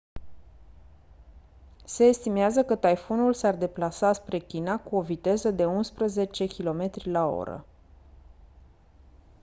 [1.85, 7.59] se estimează că taifunul s-ar deplasa spre china cu o viteză de unsprezece km/h